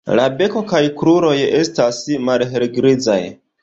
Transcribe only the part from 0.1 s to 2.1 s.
La beko kaj kruroj estas